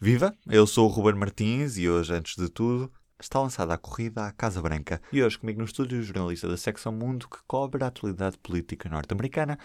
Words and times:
Viva! 0.00 0.32
Eu 0.48 0.64
sou 0.64 0.88
o 0.88 0.92
Ruben 0.92 1.18
Martins 1.18 1.76
e 1.76 1.88
hoje, 1.88 2.14
antes 2.14 2.36
de 2.36 2.48
tudo, 2.48 2.88
está 3.20 3.40
lançada 3.40 3.74
a 3.74 3.78
corrida 3.78 4.26
à 4.26 4.30
Casa 4.30 4.62
Branca. 4.62 5.02
E 5.12 5.20
hoje 5.20 5.36
comigo 5.36 5.58
no 5.58 5.64
estúdio 5.64 5.98
o 5.98 6.02
jornalista 6.02 6.46
da 6.46 6.56
Secção 6.56 6.92
Mundo 6.92 7.28
que 7.28 7.38
cobre 7.48 7.82
a 7.82 7.88
atualidade 7.88 8.38
política 8.38 8.88
norte-americana. 8.88 9.58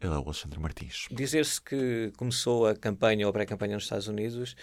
Ele 0.00 0.12
é 0.12 0.16
o 0.16 0.24
Alexandre 0.24 0.58
Martins. 0.58 1.06
Dizer-se 1.08 1.62
que 1.62 2.12
começou 2.16 2.66
a 2.66 2.74
campanha 2.74 3.26
ou 3.26 3.30
a 3.30 3.32
pré-campanha 3.32 3.74
nos 3.74 3.84
Estados 3.84 4.08
Unidos 4.08 4.56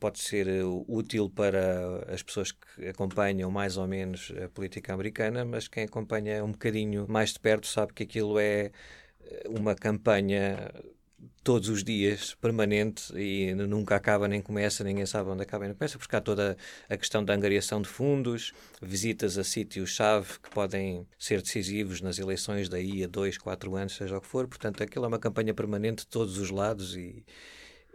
pode 0.00 0.18
ser 0.18 0.48
eh, 0.48 0.64
útil 0.64 1.28
para 1.28 2.06
as 2.10 2.22
pessoas 2.22 2.50
que 2.50 2.88
acompanham 2.88 3.50
mais 3.50 3.76
ou 3.76 3.86
menos 3.86 4.32
a 4.42 4.48
política 4.48 4.94
americana, 4.94 5.44
mas 5.44 5.68
quem 5.68 5.84
acompanha 5.84 6.42
um 6.42 6.52
bocadinho 6.52 7.04
mais 7.06 7.34
de 7.34 7.40
perto 7.40 7.66
sabe 7.66 7.92
que 7.92 8.04
aquilo 8.04 8.38
é 8.38 8.70
eh, 9.20 9.44
uma 9.50 9.74
campanha 9.74 10.72
todos 11.42 11.68
os 11.68 11.82
dias, 11.82 12.34
permanente, 12.34 13.12
e 13.16 13.54
nunca 13.54 13.96
acaba 13.96 14.28
nem 14.28 14.40
começa, 14.40 14.84
ninguém 14.84 15.06
sabe 15.06 15.30
onde 15.30 15.42
acaba 15.42 15.64
nem 15.64 15.74
começa, 15.74 15.98
porque 15.98 16.14
há 16.14 16.20
toda 16.20 16.56
a 16.88 16.96
questão 16.96 17.24
da 17.24 17.34
angariação 17.34 17.80
de 17.80 17.88
fundos, 17.88 18.52
visitas 18.82 19.38
a 19.38 19.44
sítios-chave 19.44 20.38
que 20.42 20.50
podem 20.50 21.06
ser 21.18 21.40
decisivos 21.42 22.00
nas 22.00 22.18
eleições 22.18 22.68
daí 22.68 23.04
a 23.04 23.06
dois, 23.06 23.38
quatro 23.38 23.74
anos, 23.76 23.96
seja 23.96 24.16
o 24.16 24.20
que 24.20 24.26
for. 24.26 24.46
Portanto, 24.46 24.82
aquilo 24.82 25.04
é 25.04 25.08
uma 25.08 25.18
campanha 25.18 25.54
permanente 25.54 26.04
de 26.04 26.08
todos 26.08 26.38
os 26.38 26.50
lados 26.50 26.96
e, 26.96 27.24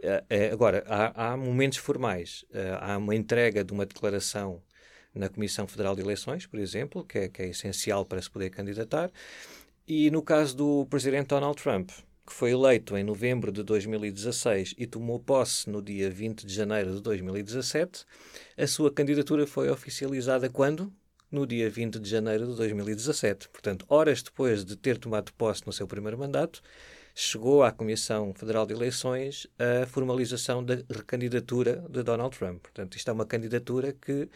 Uh, 0.04 0.52
agora, 0.52 0.84
há, 0.86 1.32
há, 1.32 1.36
momentos 1.36 1.78
formais. 1.78 2.44
Uh, 2.50 2.76
há 2.78 2.98
uma 2.98 3.14
entrega 3.14 3.64
de 3.64 3.72
uma 3.72 3.86
declaração 3.86 4.62
na 5.14 5.28
Comissão 5.30 5.66
Federal 5.66 5.94
de 5.94 6.02
Eleições, 6.02 6.46
por 6.46 6.58
exemplo, 6.58 7.04
que 7.04 7.18
é, 7.18 7.28
que 7.28 7.42
é, 7.42 7.48
essencial 7.48 8.04
para 8.04 8.20
se 8.20 8.30
poder 8.30 8.50
candidatar. 8.50 9.10
E 9.86 10.10
no 10.10 10.22
caso 10.22 10.56
do 10.56 10.86
presidente 10.86 11.28
Donald 11.28 11.60
Trump, 11.62 11.90
que 12.26 12.32
foi 12.32 12.52
eleito 12.52 12.96
em 12.96 13.04
novembro 13.04 13.52
de 13.52 13.62
2016 13.62 14.74
e 14.78 14.86
tomou 14.86 15.20
posse 15.20 15.68
no 15.68 15.82
dia 15.82 16.10
20 16.10 16.46
de 16.46 16.54
janeiro 16.54 16.94
de 16.94 17.02
2017, 17.02 18.04
a 18.56 18.66
sua 18.66 18.90
candidatura 18.90 19.46
foi 19.46 19.68
oficializada 19.68 20.48
quando? 20.48 20.92
No 21.30 21.46
dia 21.46 21.68
20 21.68 21.98
de 21.98 22.08
janeiro 22.08 22.46
de 22.46 22.56
2017. 22.56 23.48
Portanto, 23.48 23.84
horas 23.88 24.22
depois 24.22 24.64
de 24.64 24.76
ter 24.76 24.98
tomado 24.98 25.32
posse 25.34 25.66
no 25.66 25.72
seu 25.72 25.86
primeiro 25.86 26.16
mandato, 26.16 26.62
chegou 27.14 27.62
à 27.62 27.70
Comissão 27.70 28.32
Federal 28.34 28.66
de 28.66 28.72
Eleições 28.72 29.46
a 29.58 29.86
formalização 29.86 30.64
da 30.64 30.76
recandidatura 30.90 31.84
de 31.90 32.02
Donald 32.02 32.36
Trump. 32.36 32.62
Portanto, 32.62 32.96
isto 32.96 33.08
é 33.10 33.12
uma 33.12 33.26
candidatura 33.26 33.92
que 33.92 34.28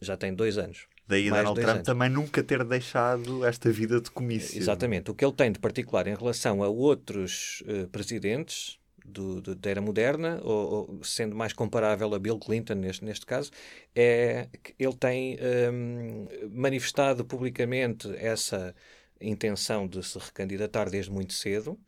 já 0.00 0.16
tem 0.16 0.34
dois 0.34 0.58
anos. 0.58 0.86
Daí 1.06 1.28
Donald 1.28 1.60
Trump 1.60 1.74
anos. 1.76 1.86
também 1.86 2.08
nunca 2.08 2.42
ter 2.42 2.64
deixado 2.64 3.44
esta 3.44 3.70
vida 3.70 4.00
de 4.00 4.10
comício. 4.10 4.58
Exatamente. 4.58 5.10
O 5.10 5.14
que 5.14 5.24
ele 5.24 5.34
tem 5.34 5.52
de 5.52 5.58
particular 5.58 6.06
em 6.06 6.14
relação 6.14 6.62
a 6.62 6.68
outros 6.68 7.62
uh, 7.66 7.86
presidentes 7.88 8.78
do, 9.04 9.40
do, 9.40 9.54
da 9.54 9.70
era 9.70 9.80
moderna, 9.80 10.40
ou, 10.42 10.88
ou, 10.90 11.04
sendo 11.04 11.36
mais 11.36 11.52
comparável 11.52 12.14
a 12.14 12.18
Bill 12.18 12.38
Clinton 12.38 12.74
neste, 12.74 13.04
neste 13.04 13.26
caso, 13.26 13.50
é 13.94 14.48
que 14.62 14.74
ele 14.78 14.96
tem 14.96 15.38
um, 15.72 16.26
manifestado 16.50 17.24
publicamente 17.24 18.08
essa 18.16 18.74
intenção 19.20 19.86
de 19.86 20.02
se 20.02 20.18
recandidatar 20.18 20.90
desde 20.90 21.10
muito 21.10 21.34
cedo 21.34 21.78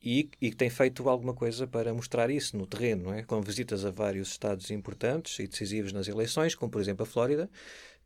e, 0.00 0.30
e 0.40 0.52
tem 0.52 0.70
feito 0.70 1.08
alguma 1.08 1.34
coisa 1.34 1.66
para 1.66 1.92
mostrar 1.92 2.30
isso 2.30 2.56
no 2.56 2.66
terreno, 2.66 3.12
é? 3.12 3.22
com 3.22 3.40
visitas 3.40 3.84
a 3.84 3.90
vários 3.90 4.28
estados 4.28 4.70
importantes 4.70 5.38
e 5.38 5.46
decisivos 5.46 5.92
nas 5.92 6.06
eleições, 6.06 6.54
como 6.54 6.70
por 6.70 6.80
exemplo 6.80 7.02
a 7.02 7.06
Flórida, 7.06 7.50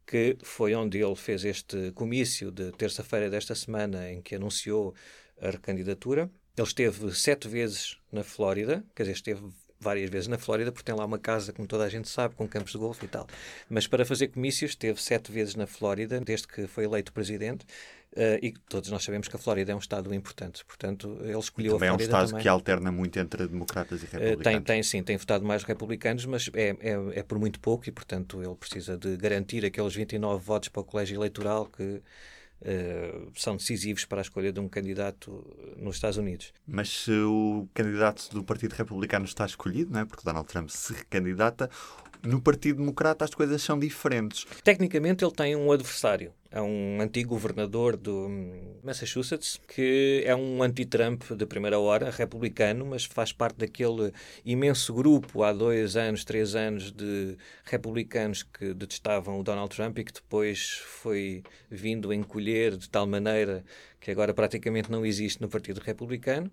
que 0.06 0.36
foi 0.42 0.74
onde 0.74 0.98
ele 0.98 1.14
fez 1.16 1.44
este 1.44 1.92
comício 1.92 2.50
de 2.50 2.72
terça-feira 2.72 3.30
desta 3.30 3.54
semana 3.54 4.10
em 4.10 4.20
que 4.20 4.34
anunciou 4.34 4.94
a 5.40 5.50
recandidatura. 5.50 6.30
Ele 6.56 6.66
esteve 6.66 7.14
sete 7.14 7.48
vezes 7.48 7.98
na 8.10 8.22
Flórida, 8.22 8.84
quer 8.94 9.04
dizer, 9.04 9.12
esteve 9.14 9.42
várias 9.82 10.08
vezes 10.08 10.28
na 10.28 10.38
Flórida, 10.38 10.70
porque 10.72 10.84
tem 10.84 10.94
lá 10.94 11.04
uma 11.04 11.18
casa, 11.18 11.52
como 11.52 11.66
toda 11.66 11.84
a 11.84 11.88
gente 11.88 12.08
sabe, 12.08 12.34
com 12.34 12.46
campos 12.48 12.72
de 12.72 12.78
golfe 12.78 13.04
e 13.04 13.08
tal. 13.08 13.26
Mas 13.68 13.86
para 13.86 14.04
fazer 14.04 14.28
comícios, 14.28 14.72
esteve 14.72 15.02
sete 15.02 15.30
vezes 15.32 15.54
na 15.54 15.66
Flórida, 15.66 16.20
desde 16.20 16.46
que 16.46 16.66
foi 16.66 16.84
eleito 16.84 17.12
presidente. 17.12 17.66
Uh, 18.14 18.36
e 18.42 18.52
todos 18.68 18.90
nós 18.90 19.02
sabemos 19.02 19.26
que 19.26 19.36
a 19.36 19.38
Flórida 19.38 19.72
é 19.72 19.74
um 19.74 19.78
Estado 19.78 20.14
importante, 20.14 20.62
portanto, 20.66 21.16
ele 21.22 21.38
escolheu 21.38 21.72
também 21.72 21.88
a 21.88 21.92
Flórida. 21.92 21.92
é 21.92 21.94
um 21.94 22.04
Estado 22.04 22.28
também. 22.28 22.42
que 22.42 22.48
alterna 22.48 22.92
muito 22.92 23.18
entre 23.18 23.48
democratas 23.48 24.02
e 24.02 24.04
republicanos. 24.04 24.40
Uh, 24.40 24.42
tem, 24.42 24.60
tem, 24.60 24.82
sim, 24.82 25.02
tem 25.02 25.16
votado 25.16 25.46
mais 25.46 25.64
republicanos, 25.64 26.26
mas 26.26 26.50
é, 26.52 26.76
é, 26.80 27.20
é, 27.20 27.22
por 27.22 27.38
muito 27.38 27.58
pouco 27.58 27.88
e, 27.88 27.92
portanto, 27.92 28.42
ele 28.42 28.54
precisa 28.54 28.98
de 28.98 29.16
garantir 29.16 29.64
aqueles 29.64 29.94
29 29.94 30.44
votos 30.44 30.68
para 30.68 30.82
o 30.82 30.84
colégio 30.84 31.16
eleitoral 31.16 31.64
que 31.64 32.02
Uh, 32.62 33.32
são 33.34 33.56
decisivos 33.56 34.04
para 34.04 34.20
a 34.20 34.22
escolha 34.22 34.52
de 34.52 34.60
um 34.60 34.68
candidato 34.68 35.44
nos 35.76 35.96
Estados 35.96 36.16
Unidos. 36.16 36.52
Mas 36.64 36.88
se 36.90 37.10
o 37.10 37.68
candidato 37.74 38.30
do 38.30 38.44
Partido 38.44 38.74
Republicano 38.74 39.24
está 39.24 39.44
escolhido, 39.44 39.92
não 39.92 40.00
é? 40.00 40.04
porque 40.04 40.24
Donald 40.24 40.46
Trump 40.46 40.68
se 40.68 40.92
recandidata, 40.92 41.68
no 42.22 42.40
Partido 42.40 42.76
Democrata 42.76 43.24
as 43.24 43.34
coisas 43.34 43.60
são 43.62 43.76
diferentes. 43.78 44.46
Tecnicamente 44.62 45.24
ele 45.24 45.34
tem 45.34 45.56
um 45.56 45.72
adversário 45.72 46.32
é 46.52 46.60
um 46.60 47.00
antigo 47.00 47.30
governador 47.30 47.96
do 47.96 48.28
Massachusetts, 48.84 49.58
que 49.66 50.22
é 50.26 50.36
um 50.36 50.62
anti-Trump 50.62 51.32
de 51.32 51.46
primeira 51.46 51.78
hora, 51.78 52.10
republicano, 52.10 52.84
mas 52.84 53.06
faz 53.06 53.32
parte 53.32 53.56
daquele 53.56 54.12
imenso 54.44 54.92
grupo 54.92 55.42
há 55.42 55.52
dois 55.52 55.96
anos, 55.96 56.24
três 56.24 56.54
anos 56.54 56.92
de 56.92 57.38
republicanos 57.64 58.42
que 58.42 58.74
detestavam 58.74 59.40
o 59.40 59.42
Donald 59.42 59.74
Trump 59.74 59.98
e 59.98 60.04
que 60.04 60.12
depois 60.12 60.82
foi 60.84 61.42
vindo 61.70 62.10
a 62.10 62.14
encolher 62.14 62.76
de 62.76 62.88
tal 62.88 63.06
maneira 63.06 63.64
que 63.98 64.10
agora 64.10 64.34
praticamente 64.34 64.90
não 64.90 65.06
existe 65.06 65.40
no 65.40 65.48
Partido 65.48 65.78
Republicano. 65.80 66.50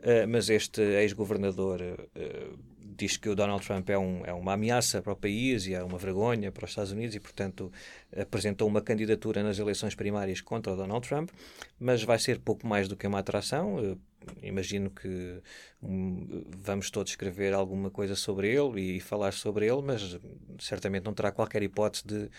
Uh, 0.00 0.26
mas 0.28 0.48
este 0.48 0.80
ex-governador 0.80 1.80
uh, 1.80 2.58
diz 2.96 3.16
que 3.16 3.28
o 3.28 3.34
Donald 3.34 3.64
Trump 3.64 3.88
é, 3.90 3.98
um, 3.98 4.24
é 4.24 4.32
uma 4.32 4.54
ameaça 4.54 5.00
para 5.02 5.12
o 5.12 5.16
país 5.16 5.66
e 5.66 5.74
é 5.74 5.82
uma 5.82 5.98
vergonha 5.98 6.52
para 6.52 6.64
os 6.64 6.70
Estados 6.70 6.92
Unidos 6.92 7.14
e, 7.14 7.20
portanto, 7.20 7.72
apresentou 8.16 8.68
uma 8.68 8.80
candidatura 8.80 9.42
nas 9.42 9.58
eleições 9.58 9.94
primárias 9.94 10.40
contra 10.40 10.72
o 10.72 10.76
Donald 10.76 11.06
Trump, 11.06 11.30
mas 11.78 12.02
vai 12.02 12.18
ser 12.18 12.38
pouco 12.38 12.66
mais 12.66 12.88
do 12.88 12.96
que 12.96 13.06
uma 13.06 13.18
atração. 13.18 13.78
Eu 13.78 13.98
imagino 14.42 14.90
que 14.90 15.42
um, 15.82 16.44
vamos 16.58 16.90
todos 16.90 17.12
escrever 17.12 17.54
alguma 17.54 17.90
coisa 17.90 18.14
sobre 18.14 18.48
ele 18.48 18.96
e 18.96 19.00
falar 19.00 19.32
sobre 19.32 19.66
ele, 19.66 19.82
mas 19.82 20.18
certamente 20.58 21.04
não 21.04 21.14
terá 21.14 21.32
qualquer 21.32 21.62
hipótese 21.62 22.06
de 22.06 22.30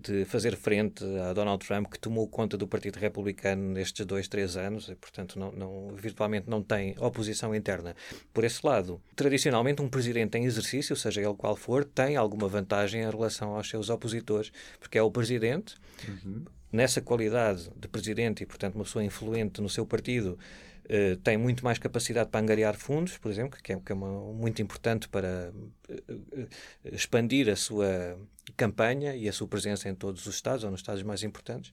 de 0.00 0.24
fazer 0.24 0.56
frente 0.56 1.04
a 1.20 1.32
Donald 1.32 1.64
Trump, 1.64 1.88
que 1.88 1.98
tomou 1.98 2.26
conta 2.26 2.56
do 2.56 2.66
Partido 2.66 2.98
Republicano 2.98 3.72
nestes 3.72 4.04
dois, 4.04 4.26
três 4.26 4.56
anos, 4.56 4.88
e, 4.88 4.94
portanto, 4.94 5.38
não, 5.38 5.52
não, 5.52 5.88
virtualmente 5.94 6.48
não 6.48 6.62
tem 6.62 6.94
oposição 6.98 7.54
interna. 7.54 7.94
Por 8.32 8.44
esse 8.44 8.64
lado, 8.66 9.00
tradicionalmente, 9.14 9.82
um 9.82 9.88
presidente 9.88 10.36
em 10.38 10.44
exercício, 10.44 10.96
seja 10.96 11.20
ele 11.20 11.34
qual 11.34 11.54
for, 11.54 11.84
tem 11.84 12.16
alguma 12.16 12.48
vantagem 12.48 13.02
em 13.02 13.10
relação 13.10 13.54
aos 13.54 13.68
seus 13.68 13.90
opositores, 13.90 14.52
porque 14.80 14.98
é 14.98 15.02
o 15.02 15.10
presidente, 15.10 15.76
uhum. 16.08 16.44
nessa 16.72 17.00
qualidade 17.00 17.70
de 17.76 17.86
presidente 17.88 18.42
e, 18.42 18.46
portanto, 18.46 18.74
uma 18.74 18.84
pessoa 18.84 19.04
influente 19.04 19.60
no 19.60 19.68
seu 19.68 19.86
partido, 19.86 20.38
Uh, 20.84 21.16
tem 21.18 21.38
muito 21.38 21.64
mais 21.64 21.78
capacidade 21.78 22.28
para 22.28 22.40
angariar 22.40 22.74
fundos, 22.74 23.16
por 23.16 23.30
exemplo, 23.30 23.56
que 23.62 23.72
é, 23.72 23.76
que 23.78 23.92
é 23.92 23.94
uma, 23.94 24.32
muito 24.32 24.60
importante 24.60 25.08
para 25.08 25.52
uh, 25.54 26.12
uh, 26.12 26.48
expandir 26.92 27.48
a 27.48 27.54
sua 27.54 28.18
campanha 28.56 29.14
e 29.14 29.28
a 29.28 29.32
sua 29.32 29.46
presença 29.46 29.88
em 29.88 29.94
todos 29.94 30.26
os 30.26 30.34
estados, 30.34 30.64
ou 30.64 30.70
nos 30.70 30.80
estados 30.80 31.02
mais 31.02 31.22
importantes. 31.22 31.72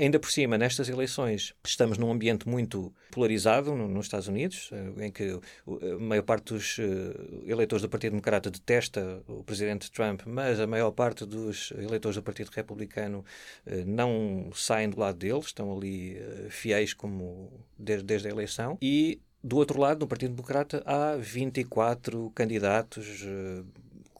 Ainda 0.00 0.18
por 0.18 0.32
cima, 0.32 0.58
nestas 0.58 0.88
eleições, 0.88 1.54
estamos 1.64 1.96
num 1.96 2.10
ambiente 2.10 2.48
muito 2.48 2.92
polarizado 3.12 3.72
nos 3.74 4.06
Estados 4.06 4.26
Unidos, 4.26 4.70
em 4.98 5.12
que 5.12 5.40
a 5.92 5.98
maior 6.00 6.22
parte 6.22 6.52
dos 6.52 6.78
eleitores 7.46 7.82
do 7.82 7.88
Partido 7.88 8.10
Democrata 8.10 8.50
detesta 8.50 9.22
o 9.28 9.44
presidente 9.44 9.92
Trump, 9.92 10.22
mas 10.26 10.58
a 10.58 10.66
maior 10.66 10.90
parte 10.90 11.24
dos 11.24 11.70
eleitores 11.78 12.16
do 12.16 12.22
Partido 12.22 12.50
Republicano 12.50 13.24
não 13.86 14.50
saem 14.52 14.90
do 14.90 14.98
lado 14.98 15.18
dele, 15.18 15.38
estão 15.38 15.74
ali 15.74 16.20
fiéis 16.50 16.92
como 16.92 17.64
desde, 17.78 18.04
desde 18.04 18.26
a 18.26 18.30
eleição. 18.32 18.76
E 18.82 19.20
do 19.42 19.56
outro 19.56 19.78
lado, 19.78 20.00
no 20.00 20.08
Partido 20.08 20.34
Democrata, 20.34 20.82
há 20.84 21.16
24 21.16 22.32
candidatos 22.34 23.24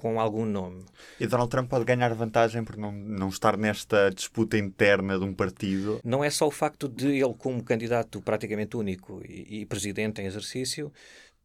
com 0.05 0.21
algum 0.21 0.45
nome. 0.45 0.85
E 1.19 1.27
Donald 1.27 1.51
Trump 1.51 1.71
pode 1.71 1.87
ganhar 1.87 2.13
vantagem 2.13 2.63
por 2.63 2.77
não, 2.77 2.93
não 2.93 3.31
estar 3.31 3.57
nesta 3.57 4.11
disputa 4.11 4.59
interna 4.59 5.19
de 5.19 5.25
um 5.25 5.33
partido? 5.33 5.99
Não 6.05 6.23
é 6.23 6.29
só 6.29 6.47
o 6.47 6.51
facto 6.51 6.87
de 6.91 7.07
ele, 7.07 7.33
como 7.39 7.65
candidato 7.65 8.21
praticamente 8.21 8.77
único 8.77 9.23
e, 9.27 9.63
e 9.63 9.65
presidente 9.65 10.21
em 10.21 10.27
exercício, 10.27 10.93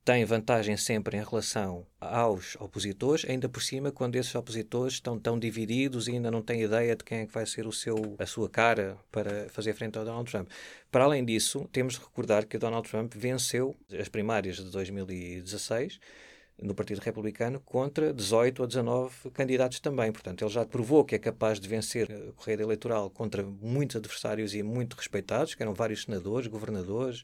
tem 0.04 0.26
vantagem 0.26 0.76
sempre 0.76 1.16
em 1.16 1.24
relação 1.24 1.86
aos 2.02 2.58
opositores, 2.58 3.24
ainda 3.30 3.48
por 3.48 3.62
cima 3.62 3.94
quando 3.94 4.18
esses 4.18 4.36
opositores 4.36 4.96
estão 4.96 5.18
tão 5.18 5.40
divididos 5.40 6.10
e 6.10 6.12
ainda 6.12 6.30
não 6.30 6.42
têm 6.42 6.62
ideia 6.62 6.98
de 6.98 7.04
quem 7.06 7.20
é 7.20 7.26
que 7.26 7.34
vai 7.34 7.46
ser 7.46 7.66
o 7.66 7.72
seu, 7.72 8.18
a 8.20 8.26
sua 8.26 8.50
cara 8.50 8.98
para 9.10 9.48
fazer 9.48 9.72
frente 9.72 9.98
ao 9.98 10.04
Donald 10.04 10.30
Trump. 10.30 10.50
Para 10.92 11.06
além 11.06 11.24
disso, 11.24 11.66
temos 11.72 11.94
de 11.94 12.02
recordar 12.02 12.46
que 12.46 12.58
Donald 12.58 12.90
Trump 12.90 13.14
venceu 13.16 13.74
as 13.98 14.10
primárias 14.10 14.58
de 14.58 14.70
2016 14.70 15.98
no 16.62 16.76
Partido 16.76 17.00
Republicano 17.00 17.60
contra 17.60 18.14
18 18.14 18.62
ou 18.62 18.68
19 18.68 19.32
candidatos 19.32 19.80
também. 19.80 20.12
Portanto, 20.12 20.44
ele 20.44 20.52
já 20.52 20.66
provou 20.66 21.04
que 21.04 21.16
é 21.16 21.20
capaz 21.20 21.60
de 21.60 21.68
vencer 21.68 22.12
a 22.12 22.32
corrida 22.34 22.64
eleitoral 22.64 23.10
contra 23.10 23.44
muitos 23.44 23.96
adversários 23.96 24.54
e 24.54 24.62
muito 24.64 24.96
respeitados, 24.96 25.56
que 25.56 25.64
eram 25.64 25.74
vários 25.74 26.04
senadores, 26.04 26.48
governadores, 26.48 27.24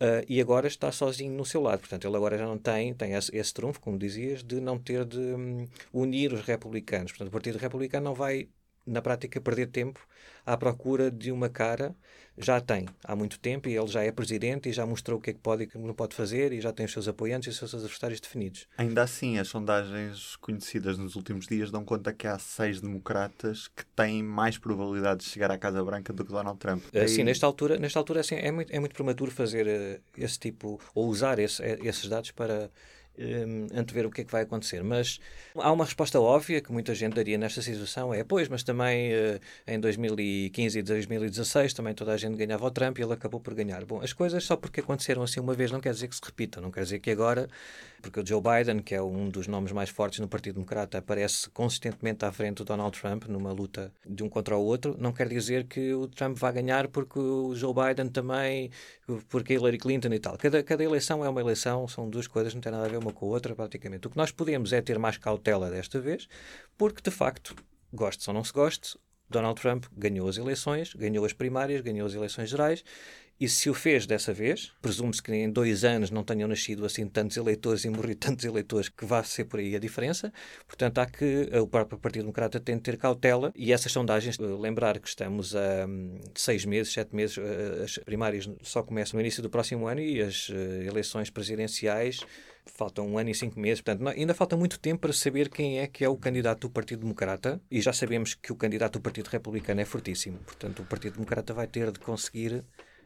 Uh, 0.00 0.22
e 0.28 0.40
agora 0.40 0.68
está 0.68 0.92
sozinho 0.92 1.32
no 1.34 1.44
seu 1.44 1.60
lado. 1.60 1.80
Portanto, 1.80 2.06
ele 2.06 2.16
agora 2.16 2.38
já 2.38 2.46
não 2.46 2.56
tem, 2.56 2.94
tem 2.94 3.14
esse, 3.14 3.36
esse 3.36 3.52
trunfo, 3.52 3.80
como 3.80 3.98
dizias, 3.98 4.44
de 4.44 4.60
não 4.60 4.78
ter 4.78 5.04
de 5.04 5.18
um, 5.18 5.66
unir 5.92 6.32
os 6.32 6.42
republicanos. 6.42 7.10
Portanto, 7.10 7.28
o 7.28 7.32
Partido 7.32 7.58
Republicano 7.58 8.04
não 8.04 8.14
vai, 8.14 8.48
na 8.88 9.02
prática, 9.02 9.40
perder 9.40 9.68
tempo 9.68 10.00
à 10.44 10.56
procura 10.56 11.10
de 11.10 11.30
uma 11.30 11.48
cara 11.48 11.94
já 12.40 12.60
tem 12.60 12.86
há 13.04 13.16
muito 13.16 13.38
tempo 13.38 13.68
e 13.68 13.76
ele 13.76 13.86
já 13.88 14.02
é 14.02 14.12
presidente 14.12 14.68
e 14.68 14.72
já 14.72 14.86
mostrou 14.86 15.18
o 15.18 15.20
que 15.20 15.30
é 15.30 15.32
que 15.32 15.40
pode 15.40 15.64
e 15.64 15.66
o 15.66 15.68
que 15.68 15.76
não 15.76 15.92
pode 15.92 16.14
fazer 16.14 16.52
e 16.52 16.60
já 16.60 16.72
tem 16.72 16.86
os 16.86 16.92
seus 16.92 17.08
apoiantes 17.08 17.48
e 17.48 17.50
os 17.50 17.56
seus 17.56 17.74
adversários 17.74 18.20
definidos. 18.20 18.66
Ainda 18.76 19.02
assim, 19.02 19.38
as 19.38 19.48
sondagens 19.48 20.36
conhecidas 20.36 20.96
nos 20.96 21.16
últimos 21.16 21.46
dias 21.46 21.70
dão 21.70 21.84
conta 21.84 22.12
que 22.12 22.26
há 22.26 22.38
seis 22.38 22.80
democratas 22.80 23.68
que 23.68 23.84
têm 23.86 24.22
mais 24.22 24.56
probabilidade 24.56 25.24
de 25.24 25.30
chegar 25.30 25.50
à 25.50 25.58
Casa 25.58 25.82
Branca 25.84 26.12
do 26.12 26.24
que 26.24 26.30
Donald 26.30 26.58
Trump. 26.58 26.82
Uh, 26.94 27.08
sim, 27.08 27.24
nesta 27.24 27.44
altura, 27.44 27.76
nesta 27.78 27.98
altura 27.98 28.20
assim, 28.20 28.36
é, 28.36 28.52
muito, 28.52 28.72
é 28.72 28.78
muito 28.78 28.94
prematuro 28.94 29.30
fazer 29.30 29.66
uh, 29.66 30.00
esse 30.16 30.38
tipo, 30.38 30.80
ou 30.94 31.08
usar 31.08 31.38
esse, 31.38 31.62
eh, 31.62 31.78
esses 31.82 32.08
dados 32.08 32.30
para 32.30 32.70
um, 33.18 33.66
antever 33.78 34.06
o 34.06 34.10
que 34.10 34.22
é 34.22 34.24
que 34.24 34.32
vai 34.32 34.42
acontecer. 34.42 34.82
Mas 34.82 35.20
há 35.56 35.72
uma 35.72 35.84
resposta 35.84 36.20
óbvia 36.20 36.60
que 36.60 36.72
muita 36.72 36.94
gente 36.94 37.14
daria 37.14 37.36
nesta 37.38 37.60
situação: 37.62 38.12
é 38.14 38.24
pois, 38.24 38.48
mas 38.48 38.62
também 38.62 39.12
uh, 39.12 39.40
em 39.66 39.78
2015 39.78 40.78
e 40.78 40.82
2016 40.82 41.72
também 41.74 41.94
toda 41.94 42.12
a 42.12 42.16
gente 42.16 42.36
ganhava 42.36 42.66
o 42.66 42.70
Trump 42.70 42.98
e 42.98 43.02
ele 43.02 43.12
acabou 43.12 43.40
por 43.40 43.54
ganhar. 43.54 43.84
Bom, 43.84 44.00
as 44.02 44.12
coisas 44.12 44.44
só 44.44 44.56
porque 44.56 44.80
aconteceram 44.80 45.22
assim 45.22 45.40
uma 45.40 45.54
vez 45.54 45.70
não 45.70 45.80
quer 45.80 45.92
dizer 45.92 46.08
que 46.08 46.16
se 46.16 46.22
repitam, 46.24 46.62
não 46.62 46.70
quer 46.70 46.82
dizer 46.82 46.98
que 46.98 47.10
agora, 47.10 47.48
porque 48.00 48.20
o 48.20 48.26
Joe 48.26 48.40
Biden, 48.40 48.80
que 48.80 48.94
é 48.94 49.02
um 49.02 49.28
dos 49.28 49.46
nomes 49.46 49.72
mais 49.72 49.90
fortes 49.90 50.20
no 50.20 50.28
Partido 50.28 50.54
Democrata, 50.54 50.98
aparece 50.98 51.50
consistentemente 51.50 52.24
à 52.24 52.32
frente 52.32 52.58
do 52.58 52.64
Donald 52.64 52.98
Trump 52.98 53.24
numa 53.26 53.52
luta 53.52 53.92
de 54.06 54.22
um 54.22 54.28
contra 54.28 54.56
o 54.56 54.64
outro, 54.64 54.96
não 54.98 55.12
quer 55.12 55.28
dizer 55.28 55.64
que 55.64 55.92
o 55.92 56.06
Trump 56.06 56.38
vá 56.38 56.50
ganhar 56.52 56.88
porque 56.88 57.18
o 57.18 57.54
Joe 57.54 57.74
Biden 57.74 58.08
também, 58.08 58.70
porque 59.28 59.54
Hillary 59.54 59.78
Clinton 59.78 60.12
e 60.12 60.18
tal. 60.18 60.36
Cada, 60.36 60.62
cada 60.62 60.84
eleição 60.84 61.24
é 61.24 61.28
uma 61.28 61.40
eleição, 61.40 61.88
são 61.88 62.08
duas 62.08 62.26
coisas, 62.26 62.54
não 62.54 62.60
tem 62.60 62.72
nada 62.72 62.86
a 62.86 62.88
ver 62.88 62.98
uma 63.08 63.12
com 63.12 63.26
a 63.26 63.28
outra, 63.30 63.54
praticamente. 63.54 64.06
O 64.06 64.10
que 64.10 64.16
nós 64.16 64.30
podemos 64.30 64.72
é 64.72 64.80
ter 64.80 64.98
mais 64.98 65.16
cautela 65.16 65.70
desta 65.70 66.00
vez, 66.00 66.28
porque 66.76 67.02
de 67.02 67.10
facto, 67.10 67.54
goste 67.92 68.28
ou 68.28 68.34
não 68.34 68.44
se 68.44 68.52
goste, 68.52 68.98
Donald 69.28 69.60
Trump 69.60 69.84
ganhou 69.96 70.28
as 70.28 70.36
eleições, 70.36 70.94
ganhou 70.94 71.24
as 71.24 71.32
primárias, 71.32 71.80
ganhou 71.80 72.06
as 72.06 72.14
eleições 72.14 72.48
gerais 72.48 72.82
e 73.40 73.48
se 73.48 73.70
o 73.70 73.74
fez 73.74 74.04
dessa 74.04 74.32
vez, 74.32 74.72
presume-se 74.82 75.22
que 75.22 75.32
em 75.32 75.48
dois 75.48 75.84
anos 75.84 76.10
não 76.10 76.24
tenham 76.24 76.48
nascido 76.48 76.84
assim 76.84 77.06
tantos 77.06 77.36
eleitores 77.36 77.84
e 77.84 77.90
morrido 77.90 78.18
tantos 78.18 78.44
eleitores 78.44 78.88
que 78.88 79.04
vá 79.04 79.22
ser 79.22 79.44
por 79.44 79.60
aí 79.60 79.76
a 79.76 79.78
diferença. 79.78 80.32
Portanto, 80.66 80.98
há 80.98 81.06
que 81.06 81.48
o 81.54 81.66
próprio 81.68 81.98
Partido 82.00 82.22
Democrata 82.22 82.58
tem 82.58 82.76
de 82.76 82.82
ter 82.82 82.96
cautela 82.96 83.52
e 83.54 83.72
essas 83.72 83.92
sondagens, 83.92 84.36
eh, 84.40 84.42
lembrar 84.42 84.98
que 84.98 85.08
estamos 85.08 85.54
a 85.54 85.86
hum, 85.86 86.20
seis 86.34 86.64
meses, 86.64 86.92
sete 86.92 87.14
meses, 87.14 87.38
eh, 87.38 87.84
as 87.84 87.98
primárias 87.98 88.50
só 88.62 88.82
começam 88.82 89.16
no 89.16 89.20
início 89.20 89.40
do 89.40 89.48
próximo 89.48 89.86
ano 89.86 90.00
e 90.00 90.20
as 90.20 90.50
eh, 90.50 90.86
eleições 90.86 91.30
presidenciais 91.30 92.20
faltam 92.70 93.06
um 93.06 93.18
ano 93.18 93.30
e 93.30 93.34
cinco 93.34 93.58
meses, 93.58 93.80
portanto, 93.80 94.08
ainda 94.08 94.34
falta 94.34 94.56
muito 94.56 94.78
tempo 94.78 95.00
para 95.00 95.12
saber 95.12 95.48
quem 95.48 95.80
é 95.80 95.86
que 95.86 96.04
é 96.04 96.08
o 96.08 96.16
candidato 96.16 96.68
do 96.68 96.70
Partido 96.70 97.00
Democrata 97.00 97.60
e 97.70 97.80
já 97.80 97.92
sabemos 97.92 98.34
que 98.34 98.52
o 98.52 98.56
candidato 98.56 98.94
do 98.94 99.02
Partido 99.02 99.28
Republicano 99.28 99.80
é 99.80 99.84
fortíssimo. 99.84 100.38
Portanto, 100.38 100.82
o 100.82 100.84
Partido 100.84 101.14
Democrata 101.14 101.52
vai 101.52 101.66
ter 101.66 101.90
de 101.90 101.98
conseguir 101.98 102.64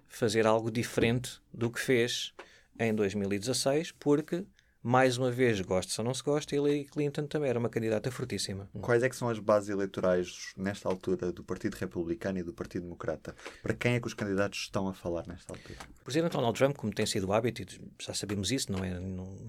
fazer 0.09 0.47
algo 0.47 0.70
diferente 0.70 1.41
do 1.53 1.70
que 1.70 1.81
fez 1.81 2.35
em 2.79 2.94
2016, 2.94 3.93
porque, 3.93 4.44
mais 4.82 5.17
uma 5.17 5.31
vez, 5.31 5.61
gosta 5.61 6.02
ou 6.02 6.06
não 6.06 6.12
se 6.12 6.23
gosta, 6.23 6.55
Hillary 6.56 6.84
Clinton 6.84 7.26
também 7.26 7.49
era 7.49 7.58
uma 7.58 7.69
candidata 7.69 8.11
fortíssima. 8.11 8.69
Quais 8.81 9.02
é 9.02 9.08
que 9.08 9.17
são 9.17 9.29
as 9.29 9.38
bases 9.38 9.69
eleitorais, 9.69 10.52
nesta 10.56 10.88
altura, 10.88 11.32
do 11.32 11.44
Partido 11.44 11.75
Republicano 11.75 12.38
e 12.38 12.43
do 12.43 12.52
Partido 12.52 12.82
Democrata? 12.82 13.34
Para 13.62 13.75
quem 13.75 13.94
é 13.94 14.00
que 14.00 14.06
os 14.06 14.14
candidatos 14.14 14.58
estão 14.61 14.88
a 14.88 14.94
falar 14.94 15.26
nesta 15.26 15.52
altura? 15.52 15.79
O 16.00 16.05
presidente 16.05 16.32
Donald 16.32 16.58
Trump, 16.58 16.76
como 16.76 16.93
tem 16.93 17.06
sido 17.06 17.29
o 17.29 17.32
hábito, 17.32 17.62
e 17.62 17.67
já 18.00 18.12
sabemos 18.12 18.50
isso, 18.50 18.73
não 18.73 18.84
é... 18.84 18.99
Não, 18.99 19.46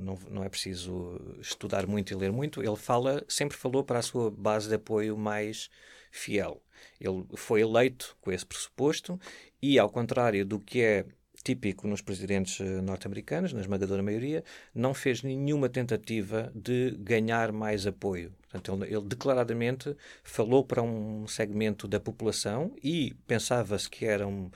não, 0.00 0.18
não 0.30 0.44
é 0.44 0.48
preciso 0.48 1.20
estudar 1.40 1.86
muito 1.86 2.10
e 2.10 2.16
ler 2.16 2.32
muito, 2.32 2.62
ele 2.62 2.74
fala, 2.74 3.22
sempre 3.28 3.54
falou 3.54 3.84
para 3.84 3.98
a 3.98 4.02
sua 4.02 4.30
base 4.30 4.66
de 4.66 4.76
apoio 4.76 5.14
mais 5.14 5.68
fiel. 6.10 6.62
Ele 6.98 7.26
foi 7.36 7.60
eleito 7.60 8.16
com 8.20 8.32
esse 8.32 8.46
pressuposto 8.46 9.20
e, 9.60 9.78
ao 9.78 9.90
contrário 9.90 10.46
do 10.46 10.58
que 10.58 10.80
é 10.80 11.04
típico 11.48 11.88
nos 11.88 12.02
presidentes 12.02 12.60
eh, 12.60 12.82
norte-americanos, 12.82 13.54
na 13.54 13.60
esmagadora 13.62 14.02
maioria, 14.02 14.44
não 14.74 14.92
fez 14.92 15.22
nenhuma 15.22 15.66
tentativa 15.66 16.52
de 16.54 16.90
ganhar 16.98 17.52
mais 17.52 17.86
apoio. 17.86 18.34
Portanto, 18.42 18.84
ele, 18.84 18.94
ele 18.94 19.06
declaradamente 19.06 19.96
falou 20.22 20.62
para 20.62 20.82
um 20.82 21.26
segmento 21.26 21.88
da 21.88 21.98
população 21.98 22.74
e 22.84 23.14
pensava-se 23.26 23.88
que 23.88 24.04
era 24.04 24.26
um, 24.26 24.50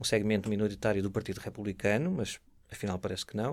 um 0.00 0.04
segmento 0.04 0.48
minoritário 0.48 1.02
do 1.02 1.10
Partido 1.10 1.38
Republicano, 1.38 2.10
mas 2.10 2.40
afinal 2.70 2.98
parece 2.98 3.26
que 3.26 3.36
não. 3.36 3.52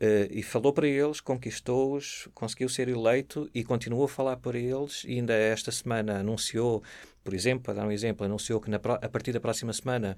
Uh, 0.00 0.26
e 0.30 0.42
falou 0.42 0.72
para 0.72 0.88
eles, 0.88 1.20
conquistou-os, 1.20 2.26
conseguiu 2.34 2.68
ser 2.68 2.88
eleito 2.88 3.48
e 3.54 3.62
continuou 3.62 4.04
a 4.04 4.08
falar 4.08 4.38
para 4.38 4.58
eles. 4.58 5.04
E 5.04 5.12
ainda 5.12 5.34
esta 5.34 5.70
semana 5.70 6.20
anunciou, 6.20 6.82
por 7.22 7.34
exemplo, 7.34 7.64
para 7.64 7.74
dar 7.74 7.86
um 7.86 7.92
exemplo, 7.92 8.24
anunciou 8.24 8.60
que 8.60 8.70
na, 8.70 8.76
a 8.78 9.08
partir 9.08 9.32
da 9.32 9.40
próxima 9.40 9.72
semana 9.72 10.16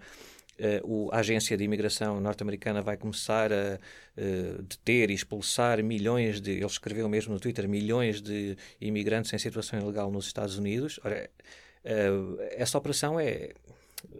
uh, 0.82 1.08
a 1.12 1.18
Agência 1.18 1.56
de 1.56 1.64
Imigração 1.64 2.20
norte-americana 2.20 2.82
vai 2.82 2.96
começar 2.96 3.52
a 3.52 3.78
uh, 4.16 4.62
deter 4.62 5.10
e 5.10 5.14
expulsar 5.14 5.82
milhões 5.82 6.40
de. 6.40 6.52
Ele 6.52 6.66
escreveu 6.66 7.08
mesmo 7.08 7.34
no 7.34 7.40
Twitter: 7.40 7.68
milhões 7.68 8.20
de 8.20 8.56
imigrantes 8.80 9.32
em 9.32 9.38
situação 9.38 9.78
ilegal 9.78 10.10
nos 10.10 10.26
Estados 10.26 10.58
Unidos. 10.58 11.00
Ora, 11.04 11.28
essa 12.52 12.78
operação 12.78 13.18
é. 13.18 13.50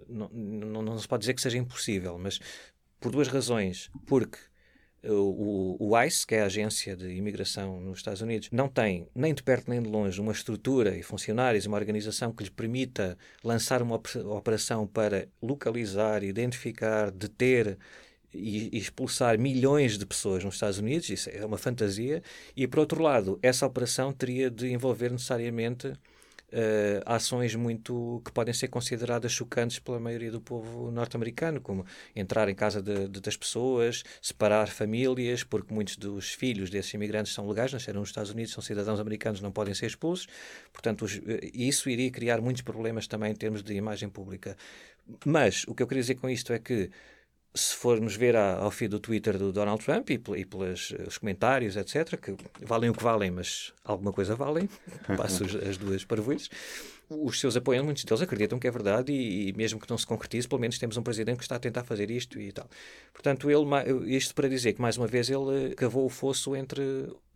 Não, 0.09 0.29
não, 0.29 0.83
não 0.83 0.99
se 0.99 1.07
pode 1.07 1.21
dizer 1.21 1.35
que 1.35 1.41
seja 1.41 1.59
impossível, 1.59 2.19
mas 2.19 2.41
por 3.01 3.13
duas 3.13 3.29
razões. 3.29 3.91
Porque 4.07 4.39
o, 5.09 5.77
o, 5.79 6.03
ICE, 6.03 6.27
que 6.27 6.35
é 6.35 6.43
a 6.43 6.47
agência 6.47 6.97
de 6.97 7.09
imigração 7.11 7.81
nos 7.81 7.99
Estados 7.99 8.21
Unidos, 8.21 8.49
não 8.51 8.69
tem 8.69 9.09
nem 9.15 9.33
de 9.33 9.43
perto 9.43 9.71
nem 9.71 9.83
de 9.83 9.89
longe 9.89 10.21
uma 10.21 10.33
estrutura 10.33 10.97
e 10.97 11.03
funcionários, 11.03 11.67
uma 11.67 11.77
organização 11.77 12.33
que 12.33 12.43
lhes 12.43 12.51
permita 12.51 13.17
lançar 13.43 13.83
uma 13.83 14.01
operação 14.27 14.87
para 14.87 15.29
localizar, 15.43 16.23
identificar, 16.23 17.11
deter 17.11 17.79
e 18.33 18.77
expulsar 18.77 19.39
milhões 19.39 19.97
de 19.97 20.05
pessoas 20.05 20.45
nos 20.45 20.55
Estados 20.55 20.79
Unidos. 20.79 21.09
Isso 21.09 21.31
é 21.31 21.45
uma 21.45 21.57
fantasia. 21.57 22.23
E, 22.57 22.67
por 22.67 22.81
outro 22.81 23.03
lado, 23.03 23.39
essa 23.43 23.67
operação 23.67 24.13
teria 24.13 24.51
de 24.51 24.71
envolver 24.71 25.11
necessariamente 25.11 25.93
uh, 26.53 27.03
ações 27.05 27.55
muito 27.55 28.21
que 28.25 28.33
podem 28.33 28.53
ser 28.55 28.69
consideradas 28.69 29.33
chocantes 29.33 29.79
pela 29.79 29.99
maioria 29.99 30.31
do 30.31 30.41
povo 30.41 30.91
norte-americano, 30.91 31.61
como 31.61 31.85
entrar 32.15 32.49
em 32.49 32.55
casa 32.55 32.83
de, 32.83 33.09
de, 33.09 33.21
das 33.21 33.37
pessoas, 33.37 34.03
separar 34.21 34.69
famílias, 34.69 35.43
porque 35.43 35.73
muitos 35.73 35.97
dos 35.97 36.33
filhos 36.33 36.71
desses 36.71 36.93
imigrantes 36.95 37.33
são 37.33 37.49
legais, 37.49 37.73
nasceram 37.73 38.01
nos 38.01 38.11
Estados 38.11 38.31
Unidos, 38.31 38.53
são 38.53 38.63
cidadãos 38.63 39.01
americanos, 39.01 39.41
não 39.41 39.53
podem 39.53 39.75
ser 39.75 39.87
expulsos. 39.87 40.27
Portanto, 40.73 41.05
os, 41.05 41.17
eh, 41.17 41.51
isso 41.55 41.89
iria 41.91 42.11
criar 42.11 42.41
muitos 42.41 42.63
problemas 42.63 43.07
também 43.07 43.33
em 43.33 43.35
termos 43.35 43.63
de 43.63 43.75
imagem 43.75 44.09
pública. 44.09 44.57
Mas 45.25 45.65
o 45.69 45.75
que 45.75 45.83
eu 45.83 45.87
queria 45.87 46.03
dizer 46.03 46.17
com 46.17 46.29
isto 46.29 46.53
é 46.53 46.59
que 46.59 46.91
se 47.57 47.75
formos 47.75 48.15
ver 48.15 48.37
ao 48.37 48.71
feed 48.71 48.91
do 48.91 49.01
Twitter 49.01 49.39
do 49.39 49.53
Donald 49.53 49.83
Trump 49.85 50.11
e, 50.11 50.21
e 50.37 50.45
pelos 50.45 50.93
eh, 50.93 51.07
comentários, 51.19 51.77
etc., 51.77 52.17
que 52.21 52.37
valem 52.65 52.91
o 52.91 52.95
que 52.95 53.03
valem, 53.03 53.31
mas 53.31 53.73
alguma 53.85 54.13
coisa 54.13 54.35
valem, 54.35 54.69
passo 55.17 55.45
as 55.45 55.77
duas 55.77 56.05
parvoices, 56.05 56.51
os 57.09 57.39
seus 57.39 57.57
apoiantes, 57.57 57.85
muitos 57.85 58.05
deles 58.05 58.23
acreditam 58.23 58.59
que 58.59 58.67
é 58.67 58.71
verdade 58.71 59.13
e, 59.13 59.49
e, 59.49 59.53
mesmo 59.53 59.79
que 59.79 59.89
não 59.89 59.97
se 59.97 60.07
concretize, 60.07 60.49
pelo 60.49 60.61
menos 60.61 60.79
temos 60.79 60.97
um 60.97 61.03
presidente 61.03 61.39
que 61.39 61.45
está 61.45 61.57
a 61.57 61.59
tentar 61.59 61.85
fazer 61.85 62.11
isto 62.11 62.41
e 62.41 62.51
tal. 62.51 62.69
Portanto, 63.13 63.49
ele, 63.51 64.17
isto 64.17 64.35
para 64.35 64.49
dizer 64.49 64.73
que, 64.73 64.81
mais 64.81 64.97
uma 64.97 65.07
vez, 65.07 65.31
ele 65.31 65.75
cavou 65.77 66.05
o 66.05 66.09
fosso 66.09 66.57
entre 66.57 66.83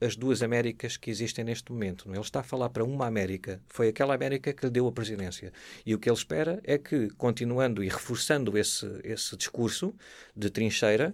as 0.00 0.16
duas 0.16 0.42
Américas 0.42 0.96
que 0.96 1.10
existem 1.10 1.44
neste 1.44 1.70
momento. 1.70 2.10
Ele 2.10 2.20
está 2.20 2.40
a 2.40 2.42
falar 2.42 2.70
para 2.70 2.84
uma 2.84 3.06
América. 3.06 3.60
Foi 3.68 3.88
aquela 3.88 4.14
América 4.14 4.52
que 4.52 4.66
lhe 4.66 4.72
deu 4.72 4.86
a 4.88 4.92
presidência. 4.92 5.52
E 5.86 5.94
o 5.94 5.98
que 5.98 6.08
ele 6.08 6.16
espera 6.16 6.60
é 6.64 6.76
que, 6.76 7.08
continuando 7.10 7.84
e 7.84 7.88
reforçando 7.88 8.58
esse, 8.58 8.86
esse 9.04 9.36
discurso 9.36 9.94
de 10.34 10.50
trincheira, 10.50 11.12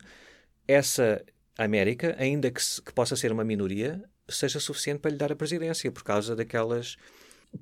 essa 0.66 1.22
América, 1.58 2.14
ainda 2.18 2.50
que, 2.50 2.62
se, 2.62 2.80
que 2.80 2.92
possa 2.92 3.16
ser 3.16 3.32
uma 3.32 3.44
minoria, 3.44 4.02
seja 4.28 4.58
suficiente 4.60 5.00
para 5.00 5.10
lhe 5.10 5.16
dar 5.16 5.32
a 5.32 5.36
presidência, 5.36 5.90
por 5.92 6.02
causa 6.02 6.34
daquelas 6.34 6.96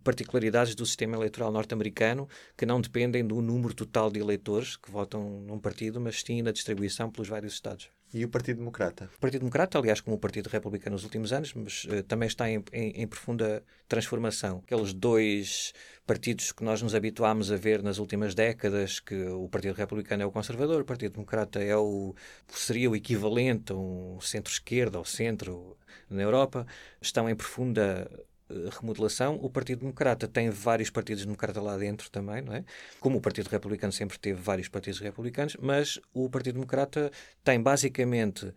particularidades 0.03 0.75
do 0.75 0.85
sistema 0.85 1.17
eleitoral 1.17 1.53
norte-americano 1.53 2.29
que 2.57 2.67
não 2.67 2.81
dependem 2.81 3.27
do 3.27 3.41
número 3.41 3.75
total 3.75 4.11
de 4.11 4.21
eleitores 4.21 4.77
que 4.77 4.91
votam 4.91 5.41
num 5.41 5.59
partido, 5.59 6.01
mas 6.01 6.21
sim 6.21 6.43
na 6.43 6.53
distribuição 6.53 7.11
pelos 7.11 7.29
vários 7.29 7.55
estados. 7.55 7.91
E 8.15 8.25
o 8.25 8.29
Partido 8.29 8.59
Democrata? 8.59 9.11
O 9.17 9.19
Partido 9.19 9.41
Democrata, 9.41 9.77
aliás, 9.77 10.01
como 10.01 10.15
o 10.15 10.19
Partido 10.21 10.47
Republicano 10.47 10.95
nos 10.95 11.03
últimos 11.03 11.33
anos, 11.33 11.53
mas 11.53 11.85
uh, 11.87 12.01
também 12.05 12.29
está 12.29 12.49
em, 12.49 12.63
em, 12.73 13.03
em, 13.03 13.07
profunda 13.09 13.65
transformação. 13.89 14.63
Aqueles 14.65 14.93
dois 14.93 15.73
partidos 16.07 16.53
que 16.53 16.63
nós 16.63 16.81
nos 16.81 16.95
habituámos 16.95 17.51
a 17.51 17.57
ver 17.57 17.83
nas 17.83 17.99
últimas 17.99 18.33
décadas, 18.33 19.01
que 19.01 19.21
o 19.25 19.49
Partido 19.49 19.75
Republicano 19.75 20.23
é 20.23 20.27
o 20.27 20.31
conservador, 20.31 20.83
o 20.83 20.85
Partido 20.85 21.15
Democrata 21.15 21.61
é 21.61 21.77
o, 21.77 22.15
seria 22.47 22.89
o 22.89 22.95
equivalente 22.95 23.73
a 23.73 23.75
um 23.75 24.21
centro-esquerda 24.21 24.97
ou 24.97 25.05
centro 25.05 25.77
na 26.09 26.23
Europa, 26.23 26.65
estão 27.03 27.29
em 27.29 27.35
profunda 27.35 28.09
remodelação. 28.71 29.39
O 29.43 29.51
Partido 29.51 29.81
Democrata 29.81 30.27
tem 30.29 30.51
vários 30.51 30.91
partidos 30.91 31.25
democratas 31.25 31.63
lá 31.63 31.77
dentro 31.77 32.11
também, 32.11 32.43
não 32.43 32.55
é? 32.55 32.65
Como 33.01 33.19
o 33.19 33.21
Partido 33.21 33.49
Republicano 33.49 33.93
sempre 33.93 34.19
teve 34.19 34.41
vários 34.41 34.69
partidos 34.69 35.01
republicanos, 35.01 35.57
mas 35.61 36.01
o 36.13 36.29
Partido 36.29 36.55
Democrata 36.55 37.11
tem 37.43 37.61
basicamente 37.61 38.53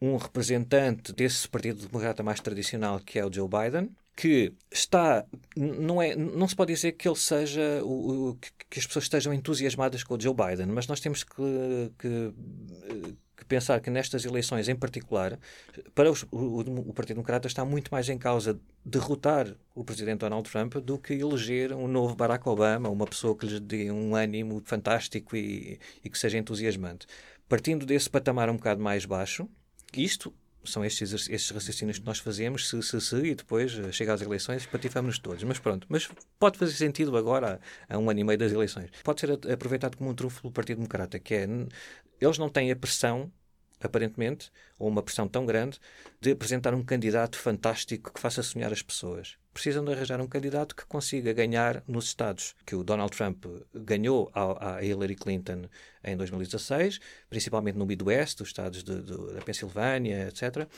um 0.00 0.16
representante 0.16 1.12
desse 1.12 1.48
Partido 1.48 1.86
Democrata 1.86 2.22
mais 2.22 2.40
tradicional, 2.40 3.00
que 3.00 3.18
é 3.18 3.24
o 3.24 3.32
Joe 3.32 3.48
Biden, 3.48 3.90
que 4.16 4.54
está 4.70 5.26
não 5.54 6.00
é 6.00 6.16
não 6.16 6.48
se 6.48 6.56
pode 6.56 6.72
dizer 6.72 6.92
que 6.92 7.06
ele 7.06 7.16
seja 7.16 7.82
o, 7.84 8.30
o 8.30 8.34
que, 8.36 8.78
as 8.78 8.86
pessoas 8.86 9.04
estejam 9.04 9.32
entusiasmadas 9.32 10.02
com 10.02 10.14
o 10.14 10.20
Joe 10.20 10.34
Biden 10.34 10.68
mas 10.68 10.86
nós 10.86 11.00
temos 11.00 11.22
que, 11.22 11.92
que, 11.98 12.32
que 13.05 13.05
pensar 13.46 13.80
que 13.80 13.90
nestas 13.90 14.24
eleições 14.24 14.68
em 14.68 14.76
particular 14.76 15.38
para 15.94 16.10
os, 16.10 16.24
o, 16.30 16.60
o, 16.60 16.92
Partido 16.92 17.16
Democrata 17.16 17.46
está 17.46 17.64
muito 17.64 17.88
mais 17.90 18.08
em 18.08 18.18
causa 18.18 18.58
derrotar 18.84 19.54
o 19.74 19.84
presidente 19.84 20.20
Donald 20.20 20.48
Trump 20.50 20.76
do 20.76 20.98
que 20.98 21.14
eleger 21.14 21.72
um 21.72 21.88
novo 21.88 22.14
Barack 22.14 22.48
Obama 22.48 22.88
uma 22.88 23.06
pessoa 23.06 23.36
que 23.36 23.46
lhes 23.46 23.60
dê 23.60 23.90
um 23.90 24.14
ânimo 24.14 24.62
fantástico 24.64 25.36
e, 25.36 25.78
e 26.04 26.10
que 26.10 26.18
seja 26.18 26.38
entusiasmante. 26.38 27.06
Partindo 27.48 27.86
desse 27.86 28.10
patamar 28.10 28.50
um 28.50 28.56
bocado 28.56 28.82
mais 28.82 29.04
baixo 29.04 29.48
isto 29.96 30.32
são 30.66 30.84
estes, 30.84 31.12
estes 31.12 31.50
raciocínios 31.50 31.98
que 31.98 32.06
nós 32.06 32.18
fazemos, 32.18 32.68
se, 32.68 32.82
se, 32.82 33.00
se, 33.00 33.16
e 33.16 33.34
depois 33.34 33.78
eh, 33.78 33.92
chega 33.92 34.12
às 34.12 34.20
eleições 34.20 34.64
e 34.64 34.68
patifamos 34.68 35.18
todos. 35.18 35.42
Mas 35.44 35.58
pronto, 35.58 35.86
mas 35.88 36.08
pode 36.38 36.58
fazer 36.58 36.72
sentido 36.72 37.16
agora, 37.16 37.60
a 37.88 37.98
um 37.98 38.10
ano 38.10 38.20
e 38.20 38.24
meio 38.24 38.38
das 38.38 38.52
eleições. 38.52 38.90
Pode 39.02 39.20
ser 39.20 39.32
aproveitado 39.50 39.96
como 39.96 40.10
um 40.10 40.14
trunfo 40.14 40.42
do 40.42 40.50
Partido 40.50 40.78
Democrata, 40.78 41.18
que 41.18 41.34
é, 41.34 41.48
eles 42.20 42.38
não 42.38 42.48
têm 42.48 42.70
a 42.70 42.76
pressão 42.76 43.30
aparentemente, 43.82 44.50
ou 44.78 44.88
uma 44.88 45.02
pressão 45.02 45.28
tão 45.28 45.44
grande, 45.44 45.78
de 46.20 46.32
apresentar 46.32 46.74
um 46.74 46.82
candidato 46.82 47.38
fantástico 47.38 48.12
que 48.12 48.20
faça 48.20 48.42
sonhar 48.42 48.72
as 48.72 48.82
pessoas. 48.82 49.36
Precisam 49.52 49.84
de 49.84 49.92
arranjar 49.92 50.20
um 50.20 50.26
candidato 50.26 50.74
que 50.74 50.84
consiga 50.86 51.32
ganhar 51.32 51.82
nos 51.86 52.06
Estados, 52.06 52.54
que 52.64 52.74
o 52.74 52.84
Donald 52.84 53.16
Trump 53.16 53.44
ganhou 53.74 54.30
a, 54.34 54.82
Hillary 54.82 55.14
Clinton 55.14 55.64
em 56.04 56.16
2016, 56.16 57.00
principalmente 57.28 57.76
no 57.76 57.86
Midwest, 57.86 58.42
os 58.42 58.48
estados 58.48 58.82
de, 58.82 59.02
de, 59.02 59.34
da 59.34 59.40
Pensilvânia, 59.42 60.28
etc. 60.28 60.68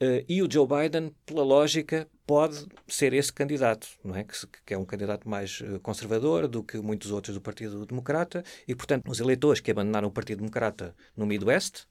Uh, 0.00 0.22
e 0.28 0.40
o 0.42 0.48
Joe 0.50 0.66
Biden, 0.66 1.12
pela 1.26 1.42
lógica, 1.42 2.08
pode 2.24 2.66
ser 2.86 3.12
esse 3.12 3.32
candidato, 3.32 3.88
não 4.04 4.14
é? 4.14 4.22
Que, 4.22 4.32
que, 4.64 4.74
é 4.74 4.78
um 4.78 4.84
candidato 4.84 5.28
mais 5.28 5.60
eh, 5.60 5.78
conservador 5.80 6.46
do 6.46 6.62
que 6.62 6.78
muitos 6.78 7.10
outros 7.10 7.34
do 7.34 7.40
Partido 7.40 7.84
Democrata, 7.84 8.44
e, 8.68 8.74
portanto, 8.76 9.10
os 9.10 9.18
eleitores 9.18 9.60
que 9.60 9.70
abandonaram 9.70 10.06
o 10.08 10.12
Partido 10.12 10.38
Democrata 10.38 10.94
no 11.16 11.26
Midwest, 11.26 11.86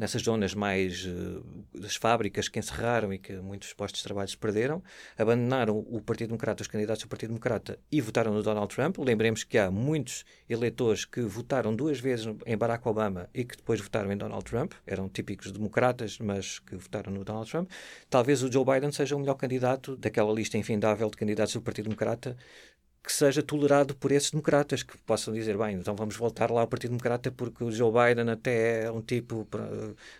nessas 0.00 0.22
zonas 0.22 0.54
mais 0.54 1.04
uh, 1.04 1.44
das 1.74 1.94
fábricas 1.94 2.48
que 2.48 2.58
encerraram 2.58 3.12
e 3.12 3.18
que 3.18 3.34
muitos 3.34 3.74
postos 3.74 4.00
de 4.00 4.04
trabalho 4.04 4.30
se 4.30 4.36
perderam, 4.36 4.82
abandonaram 5.18 5.78
o 5.78 6.00
Partido 6.00 6.28
Democrata, 6.28 6.62
os 6.62 6.68
candidatos 6.68 7.02
do 7.02 7.08
Partido 7.08 7.28
Democrata 7.28 7.78
e 7.92 8.00
votaram 8.00 8.32
no 8.32 8.42
Donald 8.42 8.74
Trump. 8.74 8.96
Lembremos 8.98 9.44
que 9.44 9.58
há 9.58 9.70
muitos 9.70 10.24
eleitores 10.48 11.04
que 11.04 11.20
votaram 11.20 11.76
duas 11.76 12.00
vezes 12.00 12.26
em 12.46 12.56
Barack 12.56 12.88
Obama 12.88 13.28
e 13.34 13.44
que 13.44 13.58
depois 13.58 13.78
votaram 13.78 14.10
em 14.10 14.16
Donald 14.16 14.42
Trump, 14.42 14.72
eram 14.86 15.06
típicos 15.06 15.52
democratas, 15.52 16.18
mas 16.18 16.58
que 16.60 16.76
votaram 16.76 17.12
no 17.12 17.22
Donald 17.22 17.50
Trump. 17.50 17.70
Talvez 18.08 18.42
o 18.42 18.50
Joe 18.50 18.64
Biden 18.64 18.92
seja 18.92 19.14
o 19.14 19.18
melhor 19.18 19.34
candidato 19.34 19.96
daquela 19.96 20.32
lista 20.32 20.56
infindável 20.56 21.10
de 21.10 21.16
candidatos 21.18 21.52
do 21.52 21.60
Partido 21.60 21.84
Democrata 21.90 22.38
que 23.02 23.12
seja 23.12 23.42
tolerado 23.42 23.94
por 23.94 24.12
esses 24.12 24.30
democratas, 24.30 24.82
que 24.82 24.96
possam 24.98 25.32
dizer, 25.32 25.56
bem, 25.56 25.76
então 25.76 25.94
vamos 25.96 26.16
voltar 26.16 26.50
lá 26.50 26.60
ao 26.60 26.66
Partido 26.66 26.90
Democrata 26.90 27.32
porque 27.32 27.64
o 27.64 27.72
Joe 27.72 27.90
Biden 27.90 28.30
até 28.30 28.84
é 28.84 28.90
um 28.90 29.00
tipo, 29.00 29.48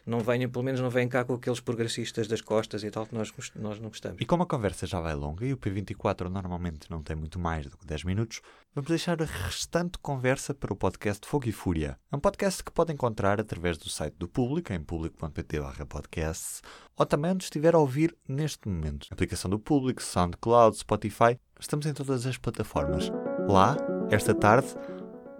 não 0.07 0.21
venha, 0.21 0.49
pelo 0.49 0.65
menos 0.65 0.81
não 0.81 0.89
vem 0.89 1.07
cá 1.07 1.25
com 1.25 1.35
aqueles 1.35 1.61
progressistas 1.61 2.27
das 2.27 2.41
costas 2.41 2.83
e 2.83 2.91
tal 2.91 3.07
que 3.07 3.15
nós, 3.15 3.33
nós 3.55 3.79
não 3.79 3.89
gostamos. 3.89 4.21
E 4.21 4.25
como 4.25 4.45
a 4.45 4.47
conversa 4.47 4.87
já 4.87 4.99
vai 4.99 5.15
longa 5.15 5.45
e 5.45 5.53
o 5.53 5.59
P24 5.59 6.29
normalmente 6.29 6.91
não 6.91 7.03
tem 7.03 7.15
muito 7.15 7.39
mais 7.39 7.67
do 7.67 7.77
que 7.77 7.87
10 7.87 8.05
minutos, 8.05 8.41
vamos 8.75 8.89
deixar 8.89 9.21
a 9.21 9.27
restante 9.27 9.99
conversa 9.99 10.55
para 10.55 10.73
o 10.73 10.77
podcast 10.77 11.27
Fogo 11.29 11.49
e 11.49 11.53
Fúria. 11.53 11.99
É 12.11 12.17
um 12.17 12.21
podcast 12.21 12.65
que 12.65 12.73
pode 12.73 12.93
encontrar 12.93 13.39
através 13.39 13.77
do 13.77 13.91
site 13.91 14.15
do 14.15 14.27
Público, 14.27 14.73
em 14.73 14.81
público.pt 14.83 15.61
podcasts, 15.87 16.63
ou 17.01 17.07
também 17.07 17.31
onde 17.31 17.45
estiver 17.45 17.75
a 17.75 17.79
ouvir 17.79 18.15
neste 18.29 18.69
momento. 18.69 19.09
aplicação 19.11 19.51
do 19.51 19.59
Público, 19.59 20.03
SoundCloud, 20.03 20.77
Spotify 20.77 21.41
Estamos 21.61 21.85
em 21.85 21.93
todas 21.93 22.25
as 22.25 22.39
plataformas. 22.39 23.13
Lá, 23.47 23.77
esta 24.11 24.35
tarde, 24.35 24.69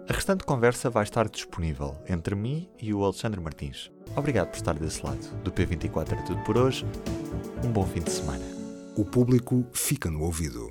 a 0.07 0.13
restante 0.13 0.43
conversa 0.43 0.87
vai 0.87 1.01
estar 1.01 1.27
disponível 1.27 1.95
entre 2.07 2.35
mim 2.35 2.69
e 2.79 2.93
o 2.93 3.03
Alexandre 3.03 3.41
Martins. 3.41 3.91
Obrigado 4.15 4.49
por 4.49 4.57
estar 4.57 4.77
desse 4.77 5.03
lado. 5.03 5.19
Do 5.43 5.51
P24 5.51 6.13
é 6.13 6.21
tudo 6.21 6.43
por 6.43 6.59
hoje. 6.59 6.85
Um 7.65 7.71
bom 7.71 7.87
fim 7.87 8.01
de 8.01 8.11
semana. 8.11 8.45
O 8.95 9.03
público 9.03 9.65
fica 9.73 10.11
no 10.11 10.21
ouvido. 10.21 10.69